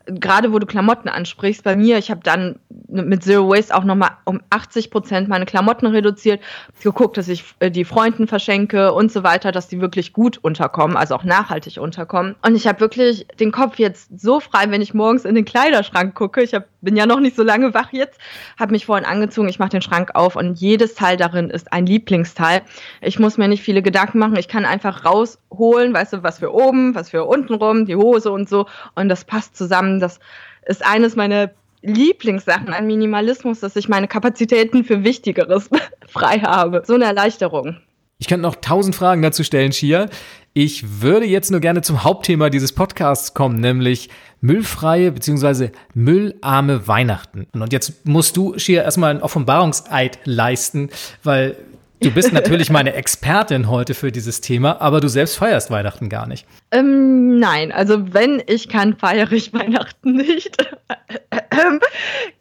[0.06, 4.12] gerade wo du Klamotten ansprichst, bei mir, ich habe dann mit Zero Waste auch nochmal
[4.26, 6.42] um 80 Prozent meine Klamotten reduziert,
[6.82, 10.98] geguckt, dass ich äh, die Freunden verschenke und so weiter, dass die wirklich gut unterkommen,
[10.98, 12.36] also auch nachhaltig unterkommen.
[12.42, 16.16] Und ich habe wirklich den Kopf jetzt so frei, wenn ich morgens in den Kleiderschrank
[16.16, 16.42] gucke.
[16.42, 18.20] Ich hab, bin ja noch nicht so lange wach jetzt,
[18.60, 21.86] habe mich vorhin angezogen, ich mache den Schrank auf und jedes Teil darin ist ein
[21.86, 22.62] Lieblingsteil.
[23.02, 26.54] Ich muss mir nicht viele Gedanken machen, ich kann einfach rausholen, weißt du, was für
[26.54, 30.20] oben, was für unten rum, die Hose und so und das passt zusammen das
[30.65, 35.70] ist eines meiner Lieblingssachen an Minimalismus, dass ich meine Kapazitäten für Wichtigeres
[36.08, 36.84] frei habe.
[36.86, 37.78] So eine Erleichterung.
[38.20, 40.08] Ich könnte noch tausend Fragen dazu stellen, Shia.
[40.54, 44.10] Ich würde jetzt nur gerne zum Hauptthema dieses Podcasts kommen, nämlich
[44.42, 45.70] müllfreie bzw.
[45.94, 47.48] müllarme Weihnachten.
[47.54, 50.90] Und jetzt musst du, Shia, erstmal einen Offenbarungseid leisten,
[51.24, 51.56] weil
[52.02, 56.28] Du bist natürlich meine Expertin heute für dieses Thema, aber du selbst feierst Weihnachten gar
[56.28, 56.48] nicht.
[56.72, 60.58] Ähm, nein, also wenn ich kann, feiere ich Weihnachten nicht.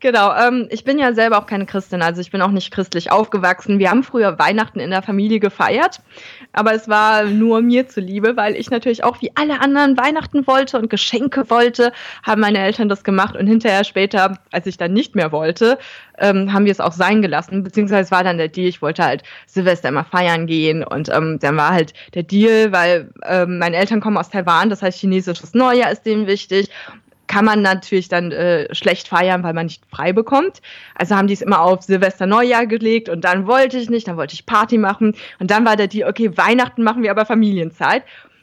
[0.01, 3.11] Genau, ähm, ich bin ja selber auch keine Christin, also ich bin auch nicht christlich
[3.11, 3.79] aufgewachsen.
[3.79, 6.01] Wir haben früher Weihnachten in der Familie gefeiert.
[6.53, 10.79] aber es war nur mir zuliebe, weil ich natürlich auch wie alle anderen Weihnachten wollte
[10.79, 11.93] und Geschenke wollte,
[12.23, 15.79] haben meine Eltern das gemacht und hinterher später, als ich dann nicht mehr wollte,
[16.19, 19.23] ähm, haben wir es auch sein gelassen, beziehungsweise war dann der Deal, ich wollte halt
[19.47, 24.01] Silvester immer feiern gehen und ähm, dann war halt der Deal, weil ähm, meine Eltern
[24.01, 26.71] kommen aus Taiwan, das heißt chinesisches Neujahr ist denen wichtig
[27.31, 30.61] kann man natürlich dann äh, schlecht feiern, weil man nicht frei bekommt.
[30.97, 34.17] Also haben die es immer auf Silvester Neujahr gelegt und dann wollte ich nicht, dann
[34.17, 38.03] wollte ich Party machen und dann war der Deal, okay, Weihnachten machen wir aber Familienzeit.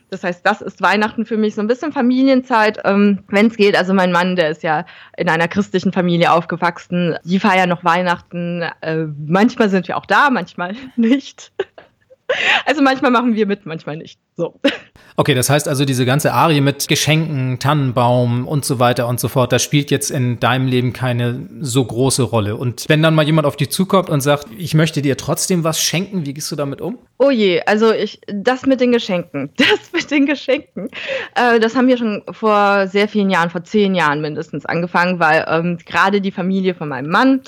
[0.09, 3.75] Das heißt, das ist Weihnachten für mich so ein bisschen Familienzeit, ähm, wenn es geht.
[3.75, 4.85] Also mein Mann, der ist ja
[5.17, 7.17] in einer christlichen Familie aufgewachsen.
[7.25, 8.61] Die feiern noch Weihnachten.
[8.79, 11.51] Äh, manchmal sind wir auch da, manchmal nicht.
[12.65, 14.19] Also manchmal machen wir mit, manchmal nicht.
[14.35, 14.59] So.
[15.15, 19.29] Okay, das heißt also, diese ganze Arie mit Geschenken, Tannenbaum und so weiter und so
[19.29, 22.55] fort, das spielt jetzt in deinem Leben keine so große Rolle.
[22.55, 25.81] Und wenn dann mal jemand auf dich zukommt und sagt, ich möchte dir trotzdem was
[25.81, 26.99] schenken, wie gehst du damit um?
[27.17, 30.89] Oh je, also ich, das mit den Geschenken, das mit den Geschenken,
[31.35, 35.45] äh, das haben wir schon vor sehr vielen Jahren, vor zehn Jahren mindestens angefangen, weil
[35.47, 37.41] ähm, gerade die Familie von meinem Mann,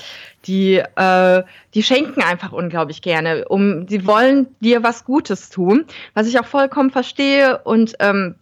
[0.46, 1.42] die, äh,
[1.74, 3.46] die schenken einfach unglaublich gerne.
[3.48, 7.58] Um, sie wollen dir was Gutes tun, was ich auch vollkommen verstehe.
[7.64, 8.36] Und ähm,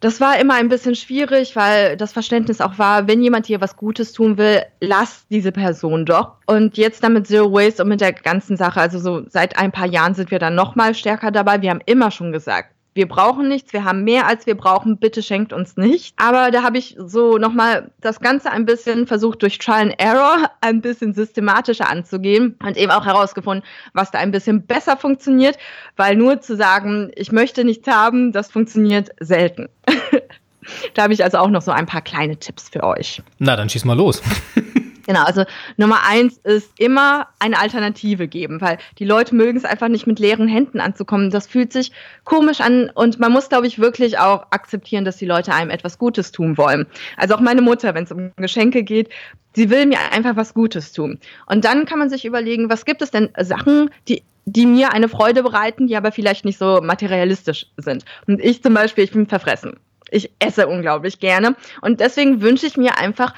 [0.00, 3.76] das war immer ein bisschen schwierig, weil das Verständnis auch war, wenn jemand dir was
[3.76, 6.32] Gutes tun will, lass diese Person doch.
[6.46, 9.70] Und jetzt dann mit Zero Waste und mit der ganzen Sache, also so seit ein
[9.70, 11.62] paar Jahren sind wir dann noch mal stärker dabei.
[11.62, 15.22] Wir haben immer schon gesagt, wir brauchen nichts, wir haben mehr als wir brauchen, bitte
[15.22, 16.14] schenkt uns nicht.
[16.16, 20.50] Aber da habe ich so nochmal das Ganze ein bisschen versucht, durch Trial and Error
[20.60, 25.56] ein bisschen systematischer anzugehen und eben auch herausgefunden, was da ein bisschen besser funktioniert,
[25.96, 29.68] weil nur zu sagen, ich möchte nichts haben, das funktioniert selten.
[30.94, 33.22] da habe ich also auch noch so ein paar kleine Tipps für euch.
[33.38, 34.22] Na, dann schieß mal los.
[35.06, 35.44] Genau, also
[35.76, 40.18] Nummer eins ist immer eine Alternative geben, weil die Leute mögen es einfach nicht mit
[40.18, 41.30] leeren Händen anzukommen.
[41.30, 41.92] Das fühlt sich
[42.24, 45.98] komisch an und man muss, glaube ich, wirklich auch akzeptieren, dass die Leute einem etwas
[45.98, 46.86] Gutes tun wollen.
[47.16, 49.08] Also auch meine Mutter, wenn es um Geschenke geht,
[49.54, 51.18] sie will mir einfach was Gutes tun.
[51.46, 55.08] Und dann kann man sich überlegen, was gibt es denn Sachen, die die mir eine
[55.08, 58.04] Freude bereiten, die aber vielleicht nicht so materialistisch sind.
[58.26, 59.78] Und ich zum Beispiel, ich bin verfressen.
[60.10, 61.56] Ich esse unglaublich gerne.
[61.80, 63.34] Und deswegen wünsche ich mir einfach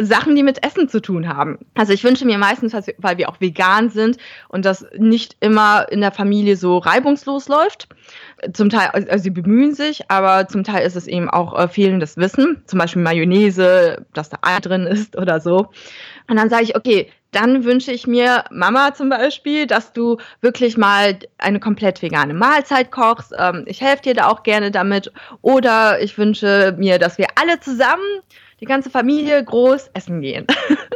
[0.00, 1.58] Sachen, die mit Essen zu tun haben.
[1.74, 4.16] Also ich wünsche mir meistens, weil wir auch vegan sind
[4.48, 7.88] und das nicht immer in der Familie so reibungslos läuft.
[8.54, 12.16] Zum Teil, also sie bemühen sich, aber zum Teil ist es eben auch äh, fehlendes
[12.16, 12.62] Wissen.
[12.66, 15.68] Zum Beispiel Mayonnaise, dass da Ei drin ist oder so.
[16.28, 20.76] Und dann sage ich, okay, dann wünsche ich mir, Mama zum Beispiel, dass du wirklich
[20.76, 23.34] mal eine komplett vegane Mahlzeit kochst.
[23.38, 25.12] Ähm, ich helfe dir da auch gerne damit.
[25.40, 28.04] Oder ich wünsche mir, dass wir alle zusammen
[28.62, 30.46] die ganze Familie groß essen gehen.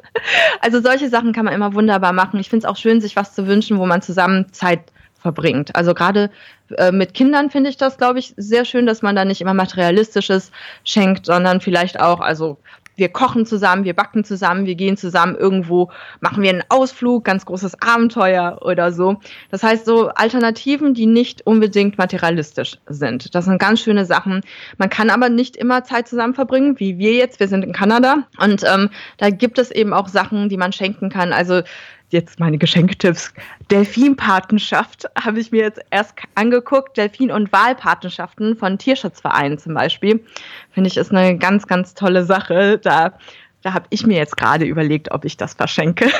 [0.61, 2.39] also solche Sachen kann man immer wunderbar machen.
[2.39, 4.83] Ich finde es auch schön, sich was zu wünschen, wo man zusammen Zeit
[5.19, 5.75] verbringt.
[5.75, 6.31] Also gerade
[6.79, 9.53] äh, mit Kindern finde ich das, glaube ich, sehr schön, dass man da nicht immer
[9.53, 10.53] materialistisches
[10.85, 12.59] schenkt, sondern vielleicht auch, also
[12.97, 17.47] wir kochen zusammen, wir backen zusammen, wir gehen zusammen irgendwo, machen wir einen Ausflug, ganz
[17.47, 19.19] großes Abenteuer oder so.
[19.51, 23.35] Das heißt, so Alternativen, die nicht unbedingt materialistisch sind.
[23.35, 24.41] Das sind ganz schöne Sachen.
[24.79, 27.39] Man kann aber nicht immer Zeit zusammen verbringen, wie wir jetzt.
[27.41, 31.11] Wir sind in Kanada und ähm, da gibt es eben auch Sachen, die man schenken
[31.11, 31.33] kann.
[31.33, 31.63] Also
[32.11, 33.33] jetzt meine Geschenketipps.
[33.71, 36.97] Delfinpatenschaft habe ich mir jetzt erst angeguckt.
[36.97, 40.25] Delfin- und Wahlpatenschaften von Tierschutzvereinen zum Beispiel.
[40.73, 42.79] Finde ich ist eine ganz, ganz tolle Sache.
[42.79, 43.15] Da,
[43.63, 46.09] da habe ich mir jetzt gerade überlegt, ob ich das verschenke.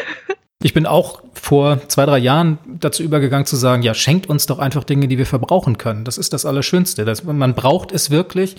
[0.63, 4.59] Ich bin auch vor zwei, drei Jahren dazu übergegangen zu sagen, ja, schenkt uns doch
[4.59, 6.05] einfach Dinge, die wir verbrauchen können.
[6.05, 7.05] Das ist das Allerschönste.
[7.05, 8.57] Das, man braucht es wirklich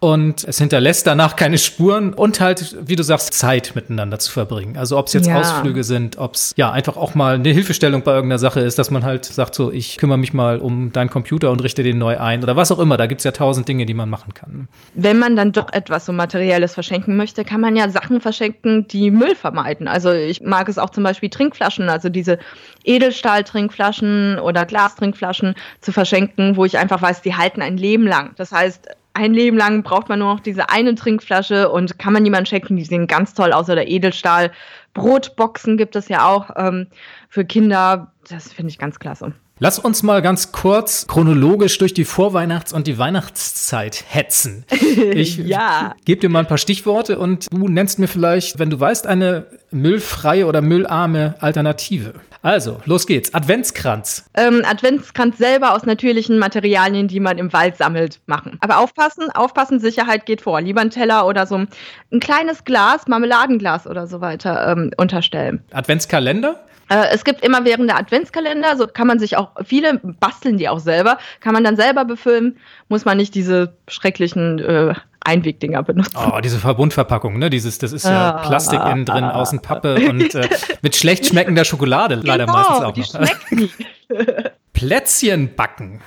[0.00, 4.78] und es hinterlässt danach keine Spuren und halt, wie du sagst, Zeit miteinander zu verbringen.
[4.78, 5.38] Also ob es jetzt ja.
[5.38, 8.90] Ausflüge sind, ob es ja einfach auch mal eine Hilfestellung bei irgendeiner Sache ist, dass
[8.90, 12.18] man halt sagt so, ich kümmere mich mal um deinen Computer und richte den neu
[12.18, 12.96] ein oder was auch immer.
[12.96, 14.68] Da gibt's ja tausend Dinge, die man machen kann.
[14.94, 19.10] Wenn man dann doch etwas so Materielles verschenken möchte, kann man ja Sachen verschenken, die
[19.10, 19.86] Müll vermeiden.
[19.86, 22.38] Also ich mag es auch zum Beispiel Trinkflaschen, also diese
[22.84, 28.30] Edelstahl-Trinkflaschen oder Glastrinkflaschen zu verschenken, wo ich einfach weiß, die halten ein Leben lang.
[28.36, 32.24] Das heißt, ein Leben lang braucht man nur noch diese eine Trinkflasche und kann man
[32.24, 34.52] jemanden schenken, die sehen ganz toll aus oder Edelstahl.
[34.94, 36.86] Brotboxen gibt es ja auch ähm,
[37.28, 38.12] für Kinder.
[38.28, 39.32] Das finde ich ganz klasse.
[39.62, 44.64] Lass uns mal ganz kurz chronologisch durch die Vorweihnachts- und die Weihnachtszeit hetzen.
[45.00, 45.94] Ich ja.
[46.04, 49.46] gebe dir mal ein paar Stichworte und du nennst mir vielleicht, wenn du weißt, eine
[49.70, 52.14] müllfreie oder müllarme Alternative.
[52.42, 53.34] Also, los geht's.
[53.34, 54.24] Adventskranz.
[54.34, 58.56] Ähm, Adventskranz selber aus natürlichen Materialien, die man im Wald sammelt, machen.
[58.60, 60.60] Aber aufpassen, aufpassen, Sicherheit geht vor.
[60.60, 65.62] Lieber ein Teller oder so ein kleines Glas, Marmeladenglas oder so weiter ähm, unterstellen.
[65.72, 66.64] Adventskalender?
[66.88, 70.68] Äh, es gibt immer während der Adventskalender, so kann man sich auch, viele basteln die
[70.68, 74.94] auch selber, kann man dann selber befüllen, muss man nicht diese schrecklichen äh,
[75.24, 76.16] Einwegdinger benutzen.
[76.16, 77.50] Oh, diese Verbundverpackung, ne?
[77.50, 80.48] Dieses, das ist ja ah, Plastik innen drin, außen Pappe und äh,
[80.82, 83.08] mit schlecht schmeckender Schokolade leider genau, meistens auch die noch.
[83.08, 83.70] Schmeckt nie.
[84.72, 86.00] Plätzchen backen.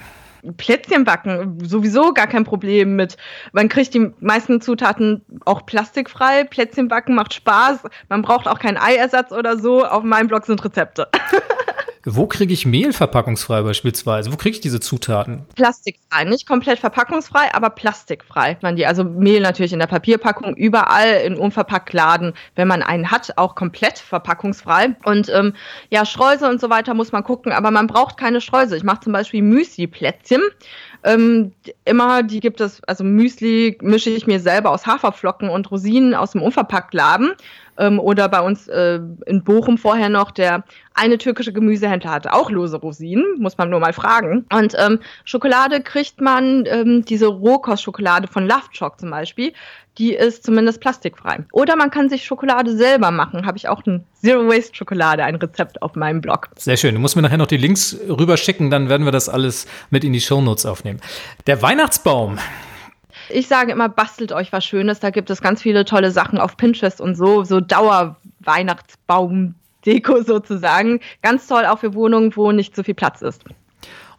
[0.58, 3.16] Plätzchen backen, sowieso gar kein Problem mit.
[3.54, 6.44] Man kriegt die meisten Zutaten auch plastikfrei.
[6.44, 7.80] Plätzchen backen macht Spaß.
[8.10, 9.86] Man braucht auch keinen Eiersatz oder so.
[9.86, 11.08] Auf meinem Blog sind Rezepte.
[12.06, 14.34] Wo kriege ich Mehl verpackungsfrei beispielsweise?
[14.34, 15.46] Wo kriege ich diese Zutaten?
[15.56, 18.58] Plastikfrei, nicht komplett verpackungsfrei, aber plastikfrei.
[18.62, 23.38] Man die, also Mehl natürlich in der Papierpackung, überall in Unverpacktladen, wenn man einen hat,
[23.38, 24.98] auch komplett verpackungsfrei.
[25.06, 25.54] Und ähm,
[25.92, 28.78] ja, Streusel und so weiter muss man gucken, aber man braucht keine Streusel.
[28.78, 30.42] Ich mache zum Beispiel Müsli-Plätzchen.
[31.06, 31.54] Ähm,
[31.86, 36.32] immer, die gibt es, also Müsli mische ich mir selber aus Haferflocken und Rosinen aus
[36.32, 37.34] dem Unverpacktladen
[37.78, 40.64] ähm, oder bei uns äh, in Bochum vorher noch der
[40.96, 44.46] eine türkische Gemüsehändler hatte auch lose Rosinen, muss man nur mal fragen.
[44.54, 49.54] Und ähm, Schokolade kriegt man, ähm, diese Rohkostschokolade von Love Choc zum Beispiel,
[49.98, 51.46] die ist zumindest plastikfrei.
[51.52, 53.46] Oder man kann sich Schokolade selber machen.
[53.46, 56.50] Habe ich auch ein Zero Waste Schokolade, ein Rezept auf meinem Blog.
[56.58, 56.96] Sehr schön.
[56.96, 60.04] Du musst mir nachher noch die Links rüber schicken, dann werden wir das alles mit
[60.04, 61.00] in die Shownotes aufnehmen.
[61.48, 62.38] Der Weihnachtsbaum.
[63.30, 65.00] Ich sage immer, bastelt euch was Schönes.
[65.00, 71.00] Da gibt es ganz viele tolle Sachen auf Pinterest und so, so Dauer-Weihnachtsbaum-Deko sozusagen.
[71.22, 73.44] Ganz toll auch für Wohnungen, wo nicht so viel Platz ist.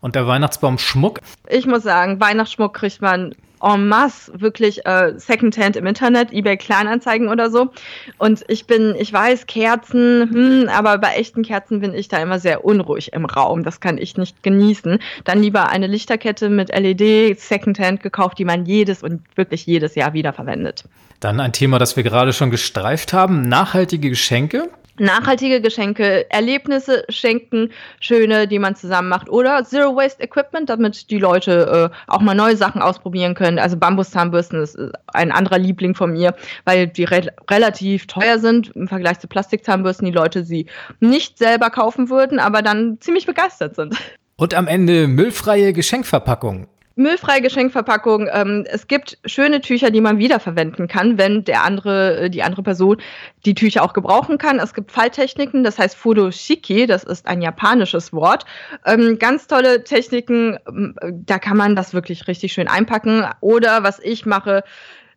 [0.05, 1.21] Und der Weihnachtsbaum-Schmuck?
[1.49, 7.29] Ich muss sagen, Weihnachtsschmuck kriegt man en masse wirklich äh, Secondhand im Internet, eBay Kleinanzeigen
[7.29, 7.71] oder so.
[8.19, 12.39] Und ich bin, ich weiß, Kerzen, hm, aber bei echten Kerzen bin ich da immer
[12.39, 13.65] sehr unruhig im Raum.
[13.65, 14.99] Das kann ich nicht genießen.
[15.25, 20.13] Dann lieber eine Lichterkette mit LED Secondhand gekauft, die man jedes und wirklich jedes Jahr
[20.13, 20.85] wiederverwendet.
[21.21, 27.71] Dann ein Thema, das wir gerade schon gestreift haben, nachhaltige Geschenke nachhaltige Geschenke, Erlebnisse schenken,
[28.01, 32.35] schöne, die man zusammen macht oder Zero Waste Equipment, damit die Leute äh, auch mal
[32.35, 33.59] neue Sachen ausprobieren können.
[33.59, 38.89] Also Bambuszahnbürsten ist ein anderer Liebling von mir, weil die re relativ teuer sind im
[38.89, 40.67] Vergleich zu Plastikzahnbürsten, die Leute sie
[41.01, 43.97] nicht selber kaufen würden, aber dann ziemlich begeistert sind.
[44.37, 46.67] Und am Ende müllfreie Geschenkverpackung.
[46.97, 48.29] Müllfreie Geschenkverpackung.
[48.33, 52.63] Ähm, es gibt schöne Tücher, die man wiederverwenden kann, wenn der andere, äh, die andere
[52.63, 52.99] Person
[53.45, 54.59] die Tücher auch gebrauchen kann.
[54.59, 58.45] Es gibt Falltechniken, das heißt Fudoshiki, das ist ein japanisches Wort.
[58.87, 60.95] Ähm, ganz tolle Techniken, ähm,
[61.27, 63.27] da kann man das wirklich richtig schön einpacken.
[63.41, 64.63] Oder was ich mache,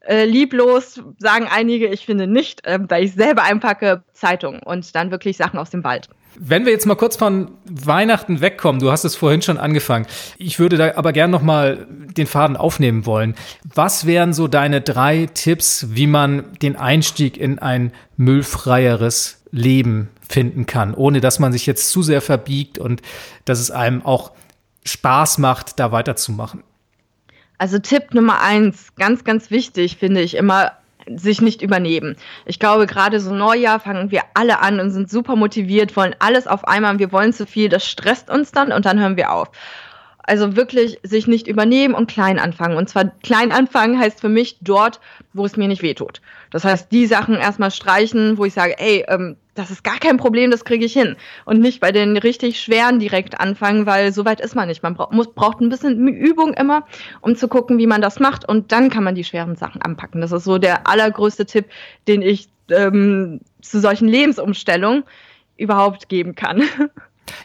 [0.07, 5.11] äh, lieblos sagen einige, ich finde nicht, äh, da ich selber einpacke, Zeitung und dann
[5.11, 6.09] wirklich Sachen aus dem Wald.
[6.39, 10.05] Wenn wir jetzt mal kurz von Weihnachten wegkommen, du hast es vorhin schon angefangen.
[10.37, 13.35] Ich würde da aber gern noch mal den Faden aufnehmen wollen.
[13.73, 20.67] Was wären so deine drei Tipps, wie man den Einstieg in ein müllfreieres Leben finden
[20.67, 23.01] kann, ohne dass man sich jetzt zu sehr verbiegt und
[23.45, 24.31] dass es einem auch
[24.85, 26.63] Spaß macht, da weiterzumachen?
[27.57, 30.73] Also Tipp Nummer eins, ganz, ganz wichtig, finde ich immer,
[31.15, 32.15] sich nicht übernehmen.
[32.45, 36.47] Ich glaube, gerade so Neujahr fangen wir alle an und sind super motiviert, wollen alles
[36.47, 39.49] auf einmal wir wollen zu viel, das stresst uns dann und dann hören wir auf.
[40.23, 42.75] Also wirklich sich nicht übernehmen und klein anfangen.
[42.75, 44.99] Und zwar klein anfangen heißt für mich dort,
[45.31, 46.21] wo es mir nicht wehtut.
[46.51, 50.17] Das heißt, die Sachen erstmal streichen, wo ich sage, ey, ähm, das ist gar kein
[50.17, 51.15] Problem, das kriege ich hin.
[51.45, 54.83] Und nicht bei den richtig schweren direkt anfangen, weil so weit ist man nicht.
[54.83, 56.85] Man bra muss, braucht ein bisschen Übung immer,
[57.21, 58.47] um zu gucken, wie man das macht.
[58.47, 60.21] Und dann kann man die schweren Sachen anpacken.
[60.21, 61.65] Das ist so der allergrößte Tipp,
[62.07, 65.03] den ich ähm, zu solchen Lebensumstellungen
[65.57, 66.63] überhaupt geben kann.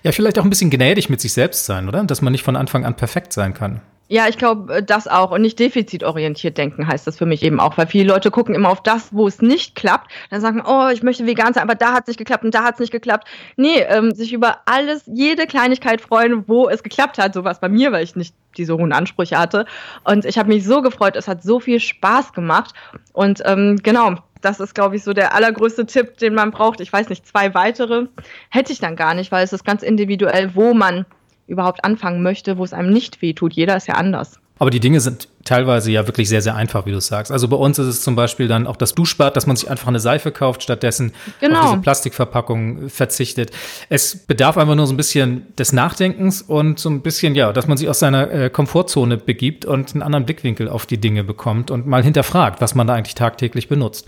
[0.04, 2.04] Ja, vielleicht auch ein bisschen gnädig mit sich selbst sein, oder?
[2.04, 3.80] Dass man nicht von Anfang an perfekt sein kann.
[4.12, 5.30] Ja, ich glaube, äh, das auch.
[5.30, 8.68] Und nicht defizitorientiert denken heißt das für mich eben auch, weil viele Leute gucken immer
[8.68, 10.12] auf das, wo es nicht klappt.
[10.28, 12.62] Dann sagen, oh, ich möchte vegan sein, aber da hat es nicht geklappt und da
[12.62, 13.26] hat es nicht geklappt.
[13.56, 17.32] Nee, ähm, sich über alles, jede Kleinigkeit freuen, wo es geklappt hat.
[17.32, 19.64] So war es bei mir, weil ich nicht diese hohen Ansprüche hatte.
[20.04, 22.74] Und ich habe mich so gefreut, es hat so viel Spaß gemacht.
[23.14, 26.82] Und ähm, genau, das ist, glaube ich, so der allergrößte Tipp, den man braucht.
[26.82, 28.08] Ich weiß nicht, zwei weitere
[28.50, 31.06] hätte ich dann gar nicht, weil es ist ganz individuell, wo man
[31.52, 33.52] überhaupt anfangen möchte, wo es einem nicht wehtut.
[33.52, 34.40] Jeder ist ja anders.
[34.58, 37.32] Aber die Dinge sind teilweise ja wirklich sehr, sehr einfach, wie du sagst.
[37.32, 39.88] Also bei uns ist es zum Beispiel dann auch das Duschbad, dass man sich einfach
[39.88, 41.58] eine Seife kauft, stattdessen genau.
[41.58, 43.50] auf diese Plastikverpackung verzichtet.
[43.88, 47.66] Es bedarf einfach nur so ein bisschen des Nachdenkens und so ein bisschen, ja, dass
[47.66, 51.72] man sich aus seiner äh, Komfortzone begibt und einen anderen Blickwinkel auf die Dinge bekommt
[51.72, 54.06] und mal hinterfragt, was man da eigentlich tagtäglich benutzt.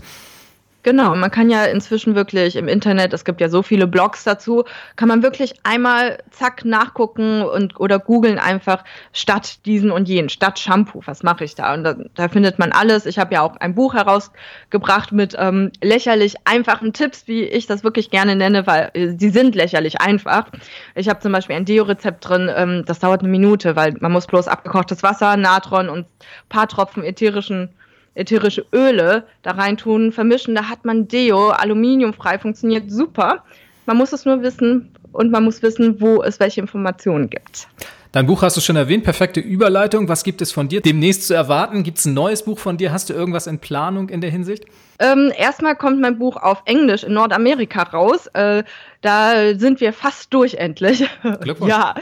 [0.85, 4.65] Genau, man kann ja inzwischen wirklich im Internet, es gibt ja so viele Blogs dazu,
[4.95, 10.59] kann man wirklich einmal zack nachgucken und oder googeln einfach statt diesen und jenen, statt
[10.59, 11.73] Shampoo, was mache ich da?
[11.73, 13.07] Und da, da, findet man alles.
[13.07, 17.83] Ich habe ja auch ein Buch herausgebracht mit ähm, lächerlich einfachen Tipps, wie ich das
[17.83, 20.51] wirklich gerne nenne, weil äh, sie sind lächerlich einfach.
[20.93, 24.27] Ich habe zum Beispiel ein Deo-Rezept drin, ähm, das dauert eine Minute, weil man muss
[24.27, 26.05] bloß abgekochtes Wasser, Natron und
[26.47, 27.73] paar Tropfen ätherischen
[28.15, 30.55] ätherische Öle da reintun, vermischen.
[30.55, 33.43] Da hat man Deo, aluminiumfrei, funktioniert super.
[33.85, 37.67] Man muss es nur wissen und man muss wissen, wo es welche Informationen gibt.
[38.15, 40.07] Dein Buch hast du schon erwähnt, perfekte Überleitung.
[40.07, 41.83] Was gibt es von dir demnächst zu erwarten?
[41.83, 42.93] Gibt es ein neues Buch von dir?
[42.93, 44.63] Hast du irgendwas in Planung in der Hinsicht?
[44.99, 48.27] Ähm, erstmal kommt mein Buch auf Englisch in Nordamerika raus.
[48.27, 48.63] Äh,
[49.01, 51.05] da sind wir fast durch endlich.
[51.41, 51.69] Glückwunsch.
[51.69, 51.95] ja.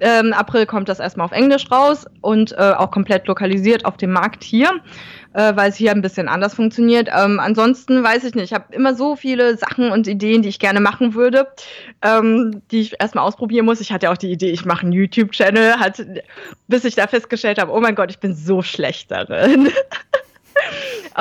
[0.00, 4.12] Ähm, April kommt das erstmal auf Englisch raus und äh, auch komplett lokalisiert auf dem
[4.12, 4.80] Markt hier
[5.34, 7.08] äh, weil es hier ein bisschen anders funktioniert.
[7.14, 10.58] Ähm, ansonsten weiß ich nicht, ich habe immer so viele Sachen und Ideen, die ich
[10.58, 11.46] gerne machen würde,
[12.02, 13.80] ähm, die ich erstmal ausprobieren muss.
[13.80, 15.74] Ich hatte auch die Idee, ich mache einen YouTube-Channel,
[16.66, 19.68] bis ich da festgestellt habe, oh mein Gott, ich bin so schlecht darin.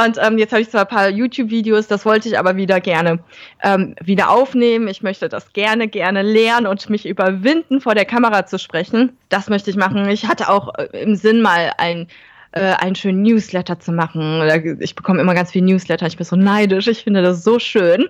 [0.06, 3.20] Und ähm, jetzt habe ich zwar ein paar YouTube-Videos, das wollte ich aber wieder gerne
[3.64, 4.88] ähm, wieder aufnehmen.
[4.88, 9.18] Ich möchte das gerne, gerne lernen und mich überwinden, vor der Kamera zu sprechen.
[9.30, 10.08] Das möchte ich machen.
[10.10, 12.08] Ich hatte auch äh, im Sinn mal ein
[12.52, 14.78] äh, einen schönen Newsletter zu machen.
[14.80, 16.08] Ich bekomme immer ganz viel Newsletter.
[16.08, 16.88] Ich bin so neidisch.
[16.88, 18.08] Ich finde das so schön.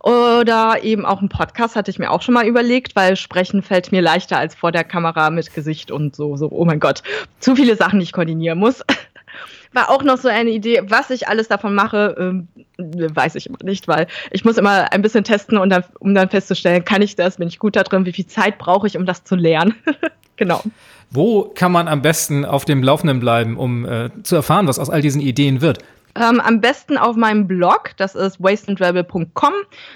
[0.00, 3.90] Oder eben auch ein Podcast hatte ich mir auch schon mal überlegt, weil sprechen fällt
[3.90, 7.02] mir leichter als vor der Kamera mit Gesicht und so, so, oh mein Gott,
[7.40, 8.84] zu viele Sachen, die ich koordinieren muss.
[9.72, 12.48] War auch noch so eine Idee, was ich alles davon mache, ähm,
[12.78, 16.30] weiß ich immer nicht, weil ich muss immer ein bisschen testen, und dann, um dann
[16.30, 19.04] festzustellen, kann ich das, bin ich gut da drin, wie viel Zeit brauche ich, um
[19.04, 19.74] das zu lernen.
[20.36, 20.62] genau.
[21.10, 24.90] Wo kann man am besten auf dem Laufenden bleiben, um äh, zu erfahren, was aus
[24.90, 25.78] all diesen Ideen wird?
[26.18, 29.52] Ähm, am besten auf meinem Blog, das ist wasteandrebel.com.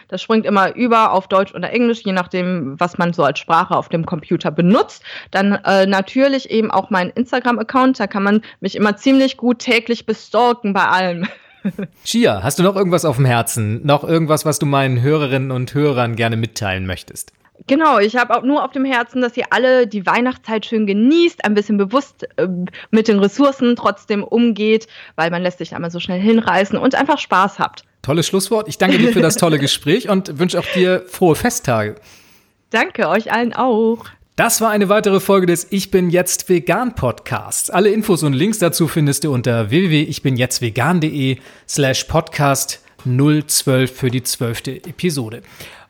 [0.09, 3.77] Das springt immer über auf Deutsch oder Englisch, je nachdem, was man so als Sprache
[3.77, 5.03] auf dem Computer benutzt.
[5.31, 10.07] Dann äh, natürlich eben auch mein Instagram-Account, da kann man mich immer ziemlich gut täglich
[10.07, 11.27] bestalken bei allem.
[12.05, 13.85] Chia, hast du noch irgendwas auf dem Herzen?
[13.87, 17.33] Noch irgendwas, was du meinen Hörerinnen und Hörern gerne mitteilen möchtest?
[17.67, 21.45] Genau, ich habe auch nur auf dem Herzen, dass ihr alle die Weihnachtszeit schön genießt,
[21.45, 22.49] ein bisschen bewusst äh,
[22.91, 26.95] mit den Ressourcen trotzdem umgeht, weil man lässt sich da immer so schnell hinreißen und
[26.95, 27.85] einfach Spaß habt.
[28.03, 28.69] Tolles Schlusswort.
[28.69, 31.97] Ich danke dir für das tolle Gespräch und wünsche auch dir frohe Festtage.
[32.71, 34.07] Danke euch allen auch.
[34.35, 37.69] Das war eine weitere Folge des Ich bin jetzt vegan Podcasts.
[37.69, 41.37] Alle Infos und Links dazu findest du unter www.ichbinjetztvegan.de
[41.69, 45.43] slash podcast 012 für die zwölfte Episode.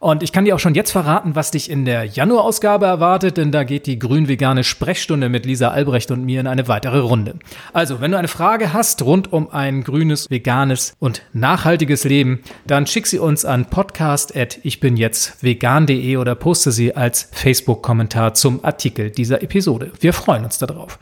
[0.03, 3.53] Und ich kann dir auch schon jetzt verraten, was dich in der Januarausgabe erwartet, denn
[3.53, 7.37] da geht die grün-vegane Sprechstunde mit Lisa Albrecht und mir in eine weitere Runde.
[7.73, 12.89] Also, wenn du eine Frage hast rund um ein grünes, veganes und nachhaltiges Leben, dann
[12.89, 19.93] schick sie uns an podcast.ichbinjetztvegan.de oder poste sie als Facebook-Kommentar zum Artikel dieser Episode.
[20.01, 20.99] Wir freuen uns darauf.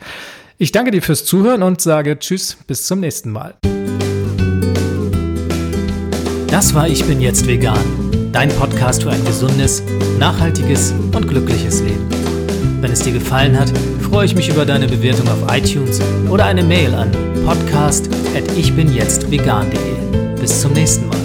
[0.59, 3.55] Ich danke dir fürs Zuhören und sage Tschüss, bis zum nächsten Mal.
[6.51, 7.79] Das war Ich bin jetzt vegan
[8.33, 9.83] dein Podcast für ein gesundes,
[10.19, 12.07] nachhaltiges und glückliches Leben.
[12.81, 16.63] Wenn es dir gefallen hat, freue ich mich über deine Bewertung auf iTunes oder eine
[16.63, 17.09] Mail an
[17.45, 20.39] podcast@ichbinjetztvegan.de.
[20.39, 21.20] Bis zum nächsten Mal.